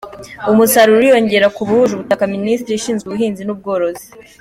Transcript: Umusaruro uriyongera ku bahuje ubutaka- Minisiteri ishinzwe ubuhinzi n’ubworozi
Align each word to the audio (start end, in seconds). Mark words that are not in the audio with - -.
Umusaruro 0.51 0.97
uriyongera 0.97 1.47
ku 1.55 1.61
bahuje 1.67 1.91
ubutaka- 1.93 2.31
Minisiteri 2.35 2.77
ishinzwe 2.77 3.05
ubuhinzi 3.07 3.41
n’ubworozi 3.43 4.05